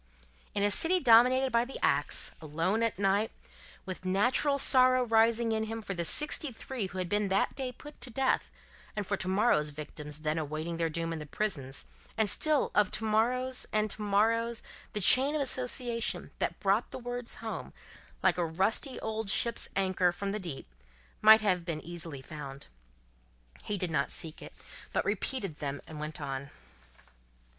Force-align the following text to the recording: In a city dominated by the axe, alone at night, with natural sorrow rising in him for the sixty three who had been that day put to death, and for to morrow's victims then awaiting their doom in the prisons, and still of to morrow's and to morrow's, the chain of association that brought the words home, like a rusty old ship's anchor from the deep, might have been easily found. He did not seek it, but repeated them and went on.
In 0.55 0.63
a 0.63 0.71
city 0.71 0.99
dominated 0.99 1.51
by 1.51 1.63
the 1.63 1.77
axe, 1.85 2.31
alone 2.41 2.81
at 2.81 2.97
night, 2.97 3.29
with 3.85 4.03
natural 4.03 4.57
sorrow 4.57 5.05
rising 5.05 5.51
in 5.51 5.65
him 5.65 5.83
for 5.83 5.93
the 5.93 6.03
sixty 6.03 6.51
three 6.51 6.87
who 6.87 6.97
had 6.97 7.07
been 7.07 7.27
that 7.27 7.55
day 7.55 7.71
put 7.71 8.01
to 8.01 8.09
death, 8.09 8.49
and 8.95 9.05
for 9.05 9.15
to 9.15 9.27
morrow's 9.27 9.69
victims 9.69 10.21
then 10.21 10.39
awaiting 10.39 10.77
their 10.77 10.89
doom 10.89 11.13
in 11.13 11.19
the 11.19 11.27
prisons, 11.27 11.85
and 12.17 12.27
still 12.31 12.71
of 12.73 12.89
to 12.89 13.03
morrow's 13.03 13.67
and 13.71 13.91
to 13.91 14.01
morrow's, 14.01 14.63
the 14.93 15.01
chain 15.01 15.35
of 15.35 15.41
association 15.41 16.31
that 16.39 16.59
brought 16.59 16.89
the 16.89 16.97
words 16.97 17.35
home, 17.35 17.71
like 18.23 18.39
a 18.39 18.43
rusty 18.47 18.99
old 19.01 19.29
ship's 19.29 19.69
anchor 19.75 20.11
from 20.11 20.31
the 20.31 20.39
deep, 20.39 20.65
might 21.21 21.41
have 21.41 21.63
been 21.63 21.79
easily 21.79 22.23
found. 22.23 22.65
He 23.61 23.77
did 23.77 23.91
not 23.91 24.09
seek 24.11 24.41
it, 24.41 24.53
but 24.93 25.05
repeated 25.05 25.57
them 25.57 25.79
and 25.85 25.99
went 25.99 26.19
on. 26.19 26.49